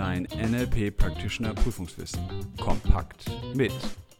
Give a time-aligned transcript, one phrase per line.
[0.00, 2.26] Dein NLP Practitioner Prüfungswissen.
[2.58, 3.70] Kompakt mit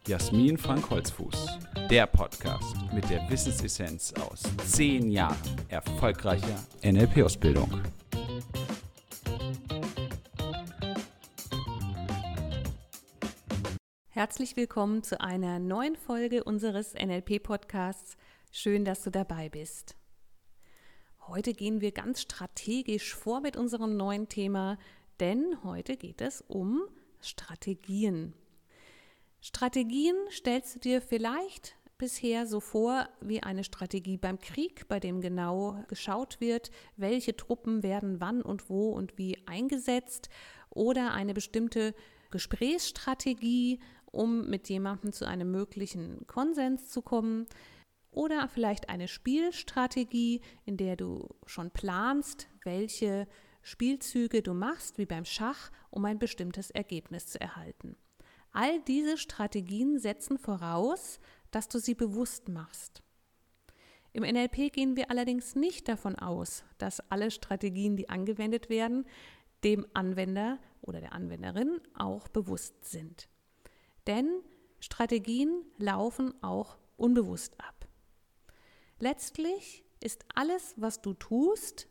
[0.07, 1.59] Jasmin Frank Holzfuß.
[1.89, 5.39] Der Podcast mit der Wissensessenz aus zehn Jahren
[5.69, 7.81] erfolgreicher NLP-Ausbildung.
[14.11, 18.19] Herzlich willkommen zu einer neuen Folge unseres NLP-Podcasts.
[18.53, 19.97] Schön, dass du dabei bist.
[21.27, 24.77] Heute gehen wir ganz strategisch vor mit unserem neuen Thema,
[25.21, 26.83] denn heute geht es um
[27.21, 28.35] Strategien.
[29.41, 35.21] Strategien stellst du dir vielleicht bisher so vor wie eine Strategie beim Krieg, bei dem
[35.21, 40.31] genau geschaut wird, welche Truppen werden wann und wo und wie eingesetzt
[40.71, 41.95] oder eine bestimmte
[42.31, 47.47] Gesprächsstrategie, um mit jemandem zu einem möglichen Konsens zu kommen.
[48.11, 53.29] Oder vielleicht eine Spielstrategie, in der du schon planst, welche
[53.63, 57.97] Spielzüge du machst, wie beim Schach, um ein bestimmtes Ergebnis zu erhalten.
[58.53, 63.03] All diese Strategien setzen voraus, dass du sie bewusst machst.
[64.13, 69.07] Im NLP gehen wir allerdings nicht davon aus, dass alle Strategien, die angewendet werden,
[69.63, 73.29] dem Anwender oder der Anwenderin auch bewusst sind.
[74.07, 74.43] Denn
[74.81, 77.87] Strategien laufen auch unbewusst ab.
[78.99, 81.90] Letztlich ist alles, was du tust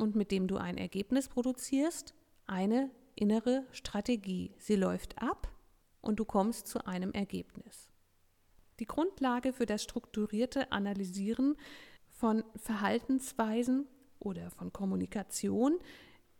[0.00, 2.14] und mit dem du ein Ergebnis produzierst,
[2.46, 4.54] eine innere Strategie.
[4.58, 5.52] Sie läuft ab
[6.00, 7.90] und du kommst zu einem Ergebnis.
[8.80, 11.56] Die Grundlage für das strukturierte Analysieren
[12.08, 13.86] von Verhaltensweisen
[14.20, 15.78] oder von Kommunikation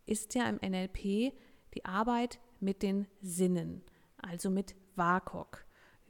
[0.06, 1.32] ist ja im NLP
[1.74, 3.82] die Arbeit mit den Sinnen,
[4.16, 5.64] also mit WAKOK.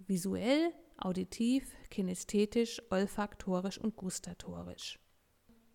[0.07, 4.99] Visuell, auditiv, kinästhetisch, olfaktorisch und gustatorisch.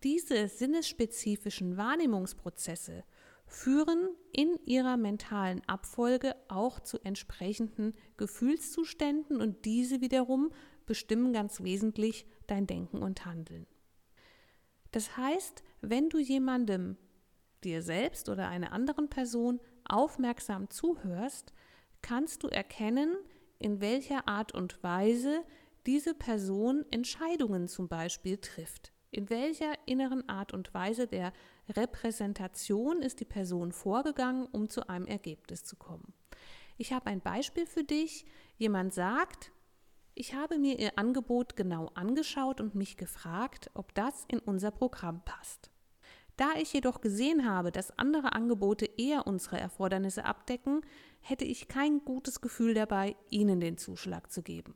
[0.04, 3.04] Diese sinnesspezifischen Wahrnehmungsprozesse
[3.46, 10.52] führen in ihrer mentalen Abfolge auch zu entsprechenden Gefühlszuständen und diese wiederum
[10.86, 13.68] bestimmen ganz wesentlich dein Denken und Handeln.
[14.92, 16.98] Das heißt, wenn du jemandem,
[17.64, 21.54] dir selbst oder einer anderen Person aufmerksam zuhörst,
[22.02, 23.16] kannst du erkennen,
[23.60, 25.44] in welcher Art und Weise
[25.86, 28.93] diese Person Entscheidungen zum Beispiel trifft.
[29.14, 31.34] In welcher inneren Art und Weise der
[31.70, 36.14] Repräsentation ist die Person vorgegangen, um zu einem Ergebnis zu kommen.
[36.78, 38.26] Ich habe ein Beispiel für dich.
[38.58, 39.52] Jemand sagt,
[40.16, 45.24] ich habe mir Ihr Angebot genau angeschaut und mich gefragt, ob das in unser Programm
[45.24, 45.70] passt.
[46.36, 50.82] Da ich jedoch gesehen habe, dass andere Angebote eher unsere Erfordernisse abdecken,
[51.22, 54.74] hätte ich kein gutes Gefühl dabei, ihnen den Zuschlag zu geben.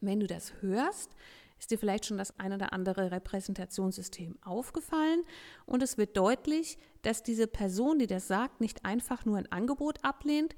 [0.00, 1.14] Wenn du das hörst,
[1.60, 5.22] ist dir vielleicht schon das ein oder andere Repräsentationssystem aufgefallen?
[5.66, 10.02] Und es wird deutlich, dass diese Person, die das sagt, nicht einfach nur ein Angebot
[10.02, 10.56] ablehnt,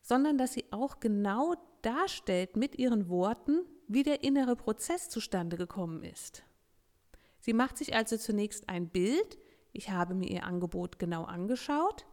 [0.00, 6.04] sondern dass sie auch genau darstellt mit ihren Worten, wie der innere Prozess zustande gekommen
[6.04, 6.44] ist.
[7.40, 9.38] Sie macht sich also zunächst ein Bild,
[9.72, 12.06] ich habe mir ihr Angebot genau angeschaut,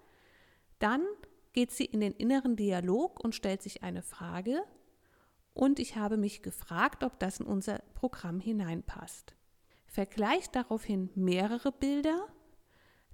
[0.79, 1.05] dann
[1.53, 4.63] geht sie in den inneren Dialog und stellt sich eine Frage
[5.53, 9.35] und ich habe mich gefragt, ob das in unser Programm hineinpasst.
[9.85, 12.27] Vergleicht daraufhin mehrere Bilder,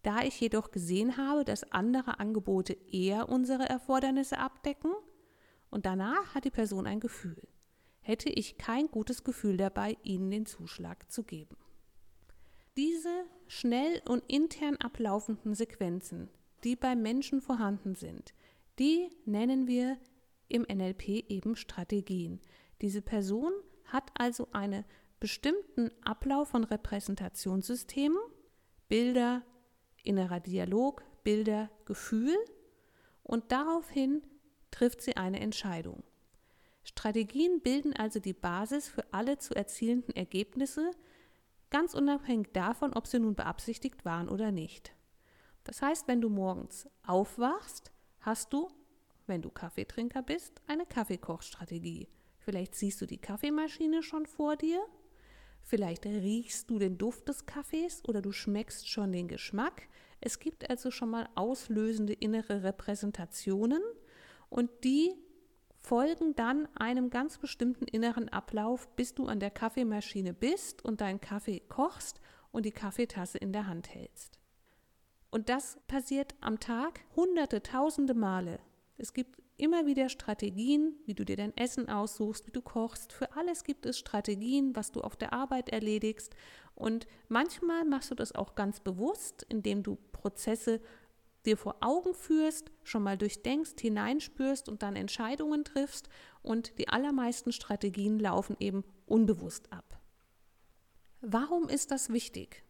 [0.03, 4.93] da ich jedoch gesehen habe, dass andere Angebote eher unsere Erfordernisse abdecken
[5.69, 7.47] und danach hat die Person ein Gefühl.
[7.99, 11.57] Hätte ich kein gutes Gefühl dabei, ihnen den Zuschlag zu geben.
[12.77, 16.29] Diese schnell und intern ablaufenden Sequenzen,
[16.63, 18.33] die beim Menschen vorhanden sind,
[18.77, 19.97] die nennen wir
[20.47, 22.39] im NLP eben Strategien.
[22.81, 23.51] Diese Person
[23.85, 24.85] hat also einen
[25.19, 28.19] bestimmten Ablauf von Repräsentationssystemen,
[28.87, 29.43] Bilder,
[30.03, 32.35] innerer Dialog, Bilder, Gefühl
[33.23, 34.21] und daraufhin
[34.71, 36.03] trifft sie eine Entscheidung.
[36.83, 40.91] Strategien bilden also die Basis für alle zu erzielenden Ergebnisse,
[41.69, 44.93] ganz unabhängig davon, ob sie nun beabsichtigt waren oder nicht.
[45.65, 48.69] Das heißt, wenn du morgens aufwachst, hast du,
[49.27, 52.07] wenn du Kaffeetrinker bist, eine Kaffeekochstrategie.
[52.39, 54.81] Vielleicht siehst du die Kaffeemaschine schon vor dir,
[55.61, 59.87] vielleicht riechst du den Duft des Kaffees oder du schmeckst schon den Geschmack.
[60.21, 63.81] Es gibt also schon mal auslösende innere Repräsentationen
[64.49, 65.13] und die
[65.79, 71.21] folgen dann einem ganz bestimmten inneren Ablauf, bis du an der Kaffeemaschine bist und deinen
[71.21, 72.19] Kaffee kochst
[72.51, 74.39] und die Kaffeetasse in der Hand hältst.
[75.29, 78.59] Und das passiert am Tag hunderte, tausende Male.
[78.97, 83.13] Es gibt immer wieder Strategien, wie du dir dein Essen aussuchst, wie du kochst.
[83.13, 86.35] Für alles gibt es Strategien, was du auf der Arbeit erledigst.
[86.75, 90.81] Und manchmal machst du das auch ganz bewusst, indem du Prozesse
[91.45, 96.09] dir vor Augen führst, schon mal durchdenkst, hineinspürst und dann Entscheidungen triffst.
[96.41, 99.99] Und die allermeisten Strategien laufen eben unbewusst ab.
[101.21, 102.63] Warum ist das wichtig?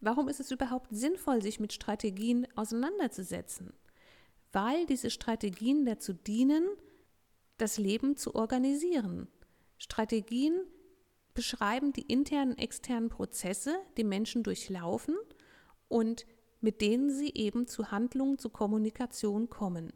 [0.00, 3.72] Warum ist es überhaupt sinnvoll, sich mit Strategien auseinanderzusetzen?
[4.52, 6.66] Weil diese Strategien dazu dienen,
[7.58, 9.28] das Leben zu organisieren.
[9.78, 10.60] Strategien
[11.34, 15.16] beschreiben die internen, externen Prozesse, die Menschen durchlaufen
[15.88, 16.26] und
[16.60, 19.92] mit denen sie eben zu Handlungen, zu Kommunikation kommen.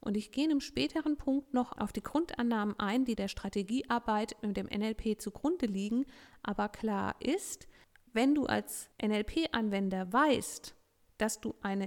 [0.00, 4.56] Und ich gehe im späteren Punkt noch auf die Grundannahmen ein, die der Strategiearbeit mit
[4.56, 6.06] dem NLP zugrunde liegen.
[6.42, 7.68] Aber klar ist,
[8.12, 10.74] wenn du als NLP-Anwender weißt,
[11.18, 11.86] dass du eine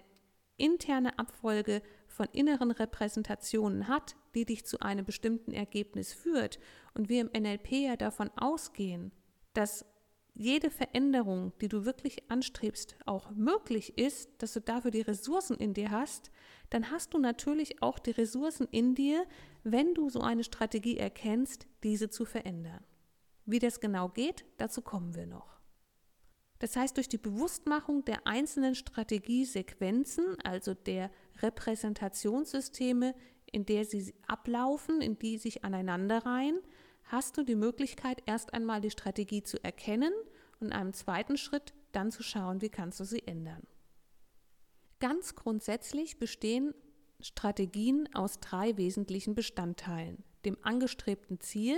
[0.58, 6.60] interne Abfolge von inneren Repräsentationen hat, die dich zu einem bestimmten Ergebnis führt
[6.94, 9.12] und wir im NLP ja davon ausgehen,
[9.54, 9.86] dass
[10.34, 15.74] jede Veränderung, die du wirklich anstrebst, auch möglich ist, dass du dafür die Ressourcen in
[15.74, 16.30] dir hast,
[16.70, 19.26] dann hast du natürlich auch die Ressourcen in dir,
[19.64, 22.84] wenn du so eine Strategie erkennst, diese zu verändern.
[23.46, 25.55] Wie das genau geht, dazu kommen wir noch.
[26.60, 31.12] Das heißt, durch die Bewusstmachung der einzelnen Strategiesequenzen, also der
[31.42, 33.14] Repräsentationssysteme,
[33.52, 36.60] in der sie ablaufen, in die sich aneinanderreihen,
[37.04, 40.14] hast du die Möglichkeit, erst einmal die Strategie zu erkennen
[40.60, 43.64] und in einem zweiten Schritt dann zu schauen, wie kannst du sie ändern.
[45.00, 46.74] Ganz grundsätzlich bestehen
[47.20, 50.24] Strategien aus drei wesentlichen Bestandteilen.
[50.46, 51.78] Dem angestrebten Ziel,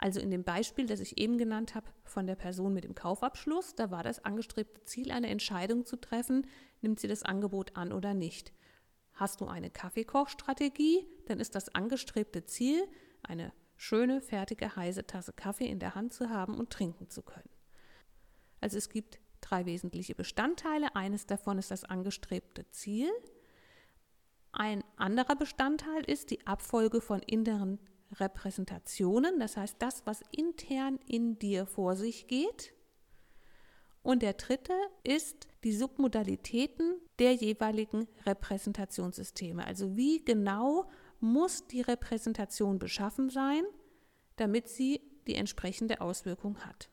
[0.00, 3.74] also in dem Beispiel, das ich eben genannt habe, von der Person mit dem Kaufabschluss,
[3.74, 6.46] da war das angestrebte Ziel, eine Entscheidung zu treffen,
[6.80, 8.54] nimmt sie das Angebot an oder nicht.
[9.12, 12.82] Hast du eine Kaffeekochstrategie, dann ist das angestrebte Ziel,
[13.22, 17.50] eine schöne, fertige, heiße Tasse Kaffee in der Hand zu haben und trinken zu können.
[18.62, 20.96] Also es gibt drei wesentliche Bestandteile.
[20.96, 23.10] Eines davon ist das angestrebte Ziel.
[24.52, 27.78] Ein anderer Bestandteil ist die Abfolge von inneren
[28.18, 32.72] Repräsentationen, das heißt das, was intern in dir vor sich geht.
[34.02, 34.72] Und der dritte
[35.04, 39.64] ist die Submodalitäten der jeweiligen Repräsentationssysteme.
[39.66, 40.88] Also wie genau
[41.20, 43.62] muss die Repräsentation beschaffen sein,
[44.36, 46.88] damit sie die entsprechende Auswirkung hat.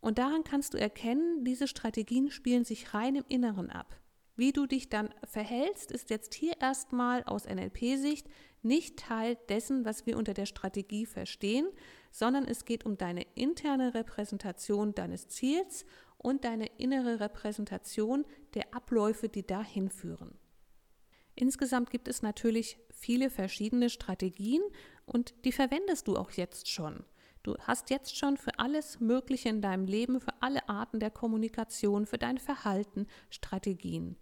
[0.00, 3.96] Und daran kannst du erkennen, diese Strategien spielen sich rein im Inneren ab.
[4.36, 8.26] Wie du dich dann verhältst, ist jetzt hier erstmal aus NLP-Sicht
[8.62, 11.68] nicht Teil dessen, was wir unter der Strategie verstehen,
[12.10, 15.84] sondern es geht um deine interne Repräsentation deines Ziels
[16.18, 18.24] und deine innere Repräsentation
[18.54, 20.34] der Abläufe, die dahin führen.
[21.34, 24.62] Insgesamt gibt es natürlich viele verschiedene Strategien
[25.06, 27.04] und die verwendest du auch jetzt schon.
[27.42, 32.04] Du hast jetzt schon für alles Mögliche in deinem Leben, für alle Arten der Kommunikation,
[32.04, 34.18] für dein Verhalten Strategien.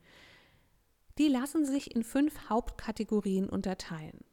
[1.18, 4.24] Die lassen sich in fünf Hauptkategorien unterteilen.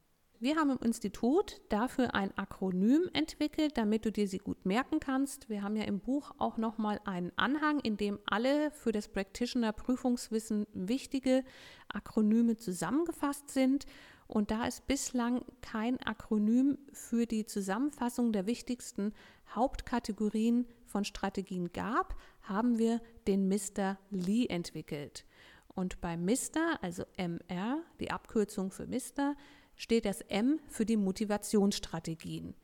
[0.45, 5.49] Wir haben im Institut dafür ein Akronym entwickelt, damit du dir sie gut merken kannst.
[5.49, 9.73] Wir haben ja im Buch auch nochmal einen Anhang, in dem alle für das Practitioner
[9.73, 11.43] Prüfungswissen wichtige
[11.87, 13.87] Akronyme zusammengefasst sind.
[14.27, 19.13] Und da es bislang kein Akronym für die Zusammenfassung der wichtigsten
[19.49, 23.97] Hauptkategorien von Strategien gab, haben wir den Mr.
[24.11, 25.25] Lee entwickelt.
[25.69, 29.35] Und bei Mr., also MR, die Abkürzung für Mr.,
[29.75, 32.55] steht das M für die Motivationsstrategien.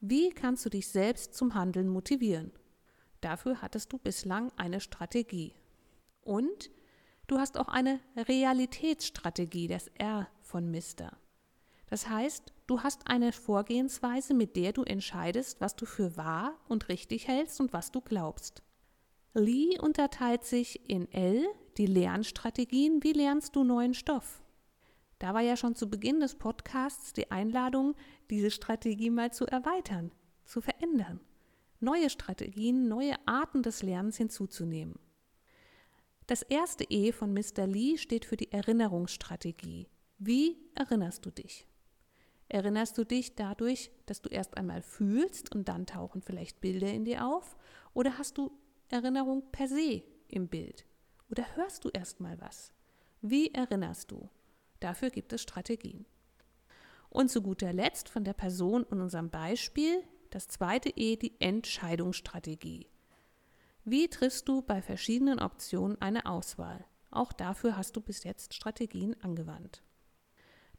[0.00, 2.52] Wie kannst du dich selbst zum Handeln motivieren?
[3.20, 5.54] Dafür hattest du bislang eine Strategie.
[6.22, 6.70] Und
[7.28, 11.16] du hast auch eine Realitätsstrategie, das R von Mister.
[11.86, 16.88] Das heißt, du hast eine Vorgehensweise, mit der du entscheidest, was du für wahr und
[16.88, 18.62] richtig hältst und was du glaubst.
[19.34, 24.41] Lee unterteilt sich in L, die Lernstrategien, wie lernst du neuen Stoff?
[25.22, 27.94] Da war ja schon zu Beginn des Podcasts die Einladung,
[28.28, 30.10] diese Strategie mal zu erweitern,
[30.44, 31.20] zu verändern,
[31.78, 34.98] neue Strategien, neue Arten des Lernens hinzuzunehmen.
[36.26, 37.68] Das erste E von Mr.
[37.68, 39.86] Lee steht für die Erinnerungsstrategie.
[40.18, 41.68] Wie erinnerst du dich?
[42.48, 47.04] Erinnerst du dich dadurch, dass du erst einmal fühlst und dann tauchen vielleicht Bilder in
[47.04, 47.56] dir auf?
[47.94, 48.50] Oder hast du
[48.88, 50.84] Erinnerung per se im Bild?
[51.30, 52.72] Oder hörst du erst mal was?
[53.20, 54.28] Wie erinnerst du?
[54.82, 56.06] Dafür gibt es Strategien.
[57.08, 62.88] Und zu guter Letzt von der Person in unserem Beispiel das zweite E, die Entscheidungsstrategie.
[63.84, 66.84] Wie triffst du bei verschiedenen Optionen eine Auswahl?
[67.12, 69.84] Auch dafür hast du bis jetzt Strategien angewandt.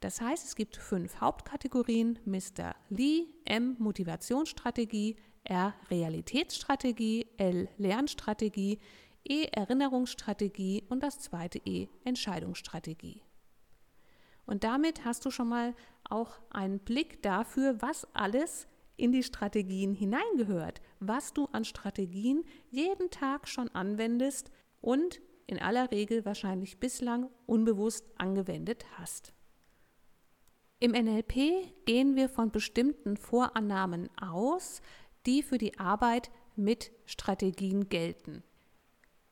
[0.00, 2.74] Das heißt, es gibt fünf Hauptkategorien: Mr.
[2.90, 8.80] Lee, M Motivationsstrategie, R Realitätsstrategie, L Lernstrategie,
[9.26, 13.22] E Erinnerungsstrategie und das zweite E Entscheidungsstrategie.
[14.46, 15.74] Und damit hast du schon mal
[16.08, 23.10] auch einen Blick dafür, was alles in die Strategien hineingehört, was du an Strategien jeden
[23.10, 29.32] Tag schon anwendest und in aller Regel wahrscheinlich bislang unbewusst angewendet hast.
[30.80, 34.82] Im NLP gehen wir von bestimmten Vorannahmen aus,
[35.26, 38.42] die für die Arbeit mit Strategien gelten.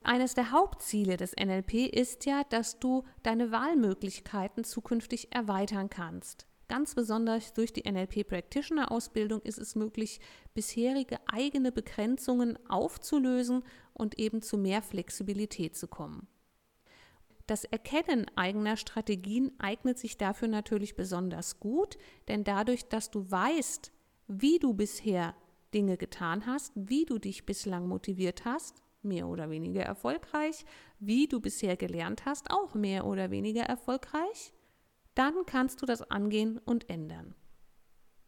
[0.04, 6.46] Eines der Hauptziele des NLP ist ja, dass du deine Wahlmöglichkeiten zukünftig erweitern kannst.
[6.68, 10.20] Ganz besonders durch die NLP Practitioner Ausbildung ist es möglich,
[10.54, 16.26] bisherige eigene Begrenzungen aufzulösen und eben zu mehr Flexibilität zu kommen.
[17.46, 23.92] Das Erkennen eigener Strategien eignet sich dafür natürlich besonders gut, denn dadurch, dass du weißt,
[24.26, 25.34] wie du bisher
[25.74, 30.64] Dinge getan hast, wie du dich bislang motiviert hast, mehr oder weniger erfolgreich,
[30.98, 34.52] wie du bisher gelernt hast, auch mehr oder weniger erfolgreich,
[35.14, 37.34] dann kannst du das angehen und ändern.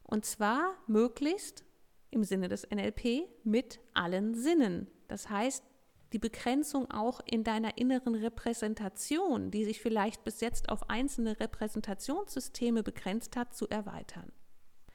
[0.02, 1.64] Und zwar möglichst
[2.10, 4.88] im Sinne des NLP mit allen Sinnen.
[5.08, 5.64] Das heißt,
[6.12, 12.84] die Begrenzung auch in deiner inneren Repräsentation, die sich vielleicht bis jetzt auf einzelne Repräsentationssysteme
[12.84, 14.30] begrenzt hat, zu erweitern.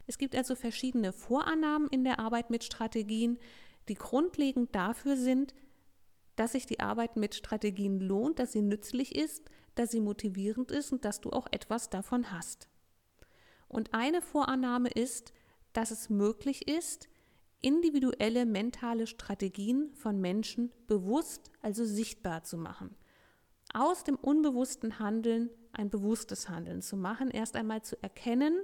[0.07, 3.37] Es gibt also verschiedene Vorannahmen in der Arbeit mit Strategien,
[3.89, 5.53] die grundlegend dafür sind,
[6.39, 9.43] dass sich die Arbeit mit Strategien lohnt, dass sie nützlich ist,
[9.75, 12.69] dass sie motivierend ist und dass du auch etwas davon hast.
[13.67, 15.33] Und eine Vorannahme ist,
[15.73, 17.09] dass es möglich ist,
[17.61, 22.95] individuelle mentale Strategien von Menschen bewusst, also sichtbar zu machen.
[23.73, 28.57] Aus dem unbewussten Handeln ein bewusstes Handeln zu machen, erst einmal zu erkennen,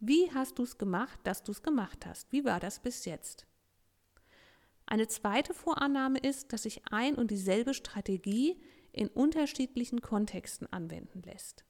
[0.00, 2.32] wie hast du es gemacht, dass du es gemacht hast?
[2.32, 3.47] Wie war das bis jetzt?
[4.90, 8.58] Eine zweite Vorannahme ist, dass sich ein und dieselbe Strategie
[8.90, 11.66] in unterschiedlichen Kontexten anwenden lässt.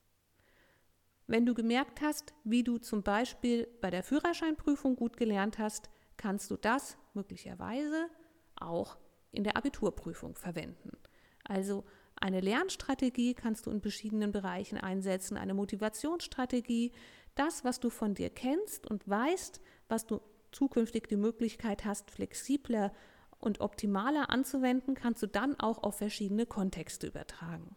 [1.26, 6.48] Wenn du gemerkt hast, wie du zum Beispiel bei der Führerscheinprüfung gut gelernt hast, kannst
[6.52, 8.08] du das möglicherweise
[8.54, 8.96] auch
[9.32, 10.96] in der Abiturprüfung verwenden.
[11.42, 11.84] Also
[12.14, 16.92] eine Lernstrategie kannst du in verschiedenen Bereichen einsetzen, eine Motivationsstrategie,
[17.34, 20.20] das, was du von dir kennst und weißt, was du
[20.58, 22.92] zukünftig die Möglichkeit hast, flexibler
[23.38, 27.76] und optimaler anzuwenden, kannst du dann auch auf verschiedene Kontexte übertragen.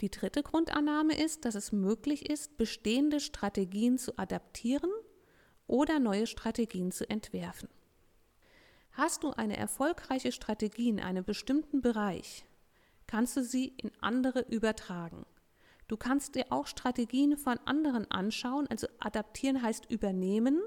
[0.00, 4.90] Die dritte Grundannahme ist, dass es möglich ist, bestehende Strategien zu adaptieren
[5.66, 7.68] oder neue Strategien zu entwerfen.
[8.92, 12.46] Hast du eine erfolgreiche Strategie in einem bestimmten Bereich,
[13.06, 15.26] kannst du sie in andere übertragen.
[15.86, 20.62] Du kannst dir auch Strategien von anderen anschauen, also adaptieren heißt übernehmen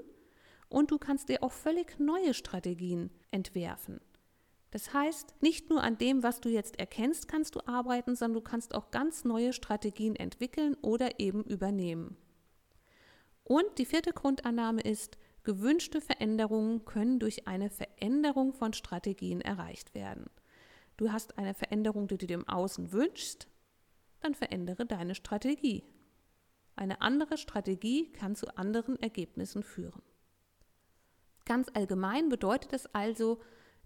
[0.68, 4.00] und du kannst dir auch völlig neue Strategien entwerfen.
[4.70, 8.48] Das heißt, nicht nur an dem, was du jetzt erkennst, kannst du arbeiten, sondern du
[8.48, 12.16] kannst auch ganz neue Strategien entwickeln oder eben übernehmen.
[13.44, 20.28] Und die vierte Grundannahme ist, gewünschte Veränderungen können durch eine Veränderung von Strategien erreicht werden.
[20.98, 23.48] Du hast eine Veränderung, die du dir im Außen wünschst,
[24.20, 25.84] dann verändere deine Strategie.
[26.76, 30.02] Eine andere Strategie kann zu anderen Ergebnissen führen.
[31.48, 33.40] Ganz allgemein bedeutet es also,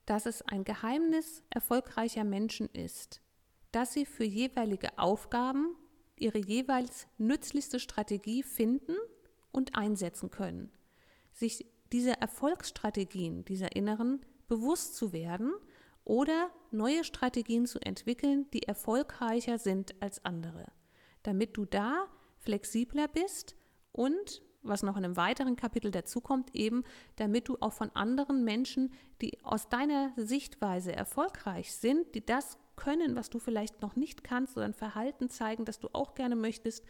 [0.04, 3.22] dass es ein Geheimnis erfolgreicher Menschen ist,
[3.70, 5.76] dass sie für jeweilige Aufgaben
[6.16, 8.96] ihre jeweils nützlichste Strategie finden
[9.52, 10.72] und einsetzen können.
[11.30, 15.52] Sich dieser Erfolgsstrategien, dieser inneren, bewusst zu werden
[16.02, 20.66] oder neue Strategien zu entwickeln, die erfolgreicher sind als andere,
[21.22, 23.54] damit du da flexibler bist
[23.92, 26.84] und was noch in einem weiteren Kapitel dazukommt, eben
[27.16, 33.16] damit du auch von anderen Menschen, die aus deiner Sichtweise erfolgreich sind, die das können,
[33.16, 36.84] was du vielleicht noch nicht kannst oder ein Verhalten zeigen, das du auch gerne möchtest,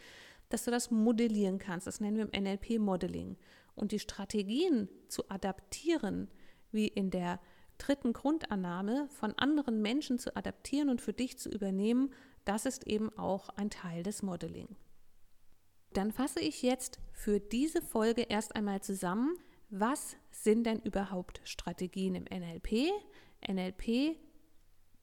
[0.49, 1.87] dass du das modellieren kannst.
[1.87, 3.37] Das nennen wir im NLP Modeling.
[3.75, 6.29] Und die Strategien zu adaptieren,
[6.71, 7.39] wie in der
[7.79, 12.13] dritten Grundannahme, von anderen Menschen zu adaptieren und für dich zu übernehmen,
[12.45, 14.75] das ist eben auch ein Teil des Modeling.
[15.93, 19.37] Dann fasse ich jetzt für diese Folge erst einmal zusammen,
[19.69, 22.91] was sind denn überhaupt Strategien im NLP?
[23.47, 24.17] NLP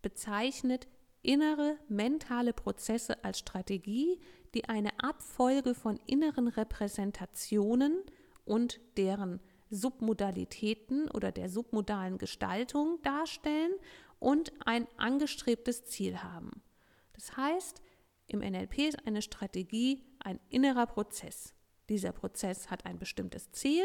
[0.02, 0.88] bezeichnet
[1.22, 4.18] innere mentale Prozesse als Strategie,
[4.54, 8.02] die eine Abfolge von inneren Repräsentationen
[8.44, 13.72] und deren Submodalitäten oder der submodalen Gestaltung darstellen
[14.18, 16.50] und ein angestrebtes Ziel haben.
[17.12, 17.80] Das heißt,
[18.26, 21.54] im NLP ist eine Strategie ein innerer Prozess.
[21.88, 23.84] Dieser Prozess hat ein bestimmtes Ziel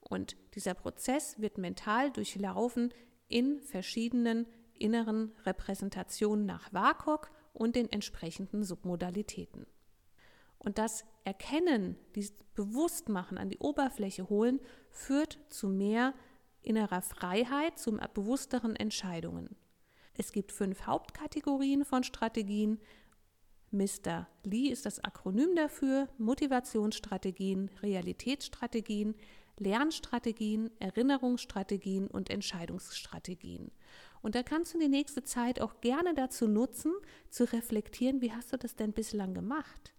[0.00, 2.92] und dieser Prozess wird mental durchlaufen
[3.28, 9.66] in verschiedenen inneren Repräsentation nach WAKOK und den entsprechenden Submodalitäten.
[10.58, 16.14] Und das Erkennen, dieses Bewusstmachen an die Oberfläche holen, führt zu mehr
[16.62, 19.56] innerer Freiheit, zu bewussteren Entscheidungen.
[20.14, 22.80] Es gibt fünf Hauptkategorien von Strategien.
[23.76, 24.26] Mr.
[24.42, 26.08] Lee ist das Akronym dafür.
[26.18, 29.14] Motivationsstrategien, Realitätsstrategien,
[29.58, 33.70] Lernstrategien, Erinnerungsstrategien und Entscheidungsstrategien.
[34.22, 36.92] Und da kannst du die nächste Zeit auch gerne dazu nutzen,
[37.30, 39.94] zu reflektieren, wie hast du das denn bislang gemacht?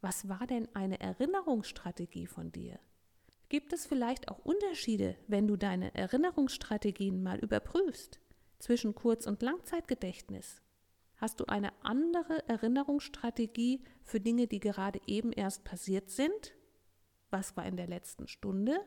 [0.00, 2.78] Was war denn eine Erinnerungsstrategie von dir?
[3.48, 8.18] Gibt es vielleicht auch Unterschiede, wenn du deine Erinnerungsstrategien mal überprüfst,
[8.58, 10.62] zwischen Kurz- und Langzeitgedächtnis?
[11.16, 16.54] Hast du eine andere Erinnerungsstrategie für Dinge, die gerade eben erst passiert sind?
[17.30, 18.78] Was war in der letzten Stunde?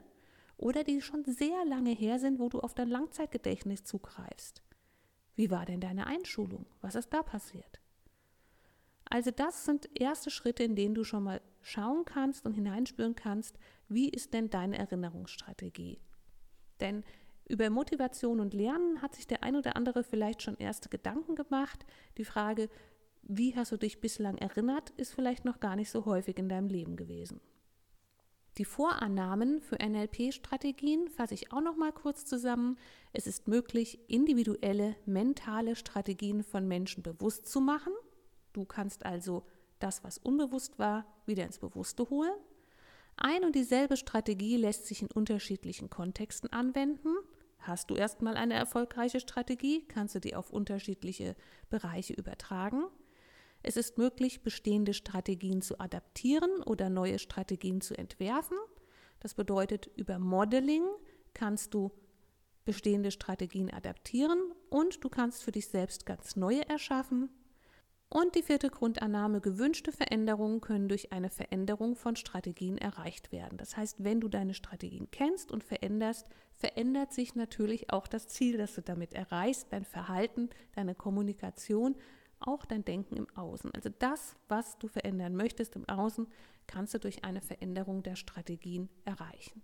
[0.57, 4.61] Oder die schon sehr lange her sind, wo du auf dein Langzeitgedächtnis zugreifst?
[5.35, 6.65] Wie war denn deine Einschulung?
[6.81, 7.79] Was ist da passiert?
[9.05, 13.57] Also das sind erste Schritte, in denen du schon mal schauen kannst und hineinspüren kannst,
[13.87, 15.99] wie ist denn deine Erinnerungsstrategie?
[16.79, 17.03] Denn
[17.49, 21.85] über Motivation und Lernen hat sich der ein oder andere vielleicht schon erste Gedanken gemacht.
[22.17, 22.69] Die Frage,
[23.23, 26.69] wie hast du dich bislang erinnert, ist vielleicht noch gar nicht so häufig in deinem
[26.69, 27.41] Leben gewesen.
[28.57, 32.77] Die Vorannahmen für NLP-Strategien fasse ich auch noch mal kurz zusammen.
[33.13, 37.93] Es ist möglich, individuelle mentale Strategien von Menschen bewusst zu machen.
[38.53, 39.43] Du kannst also
[39.79, 42.33] das, was unbewusst war, wieder ins Bewusste holen.
[43.15, 47.15] Ein und dieselbe Strategie lässt sich in unterschiedlichen Kontexten anwenden.
[47.59, 51.35] Hast du erstmal eine erfolgreiche Strategie, kannst du die auf unterschiedliche
[51.69, 52.85] Bereiche übertragen.
[53.61, 58.57] Es ist möglich, bestehende Strategien zu adaptieren oder neue Strategien zu entwerfen.
[59.19, 60.83] Das bedeutet, über Modeling
[61.33, 61.91] kannst du
[62.63, 67.29] bestehende Strategien adaptieren und du kannst für dich selbst ganz neue erschaffen.
[68.11, 73.59] Und die vierte Grundannahme, gewünschte Veränderungen können durch eine Veränderung von Strategien erreicht werden.
[73.59, 78.57] Das heißt, wenn du deine Strategien kennst und veränderst, verändert sich natürlich auch das Ziel,
[78.57, 81.95] das du damit erreichst, dein Verhalten, deine Kommunikation,
[82.39, 83.71] auch dein Denken im Außen.
[83.75, 86.27] Also das, was du verändern möchtest im Außen,
[86.65, 89.61] kannst du durch eine Veränderung der Strategien erreichen.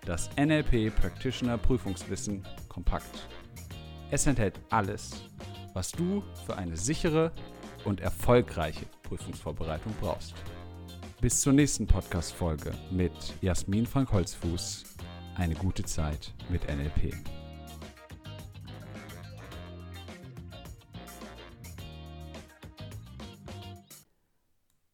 [0.06, 3.28] das NLP Practitioner Prüfungswissen kompakt.
[4.12, 5.24] Es enthält alles,
[5.74, 7.32] was du für eine sichere
[7.86, 10.34] und erfolgreiche Prüfungsvorbereitung brauchst.
[11.22, 14.84] Bis zur nächsten Podcast-Folge mit Jasmin Frank Holzfuß.
[15.36, 17.14] Eine gute Zeit mit NLP.